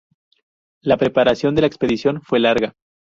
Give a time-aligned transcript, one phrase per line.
[0.81, 2.73] La preparación de la expedición fue larga.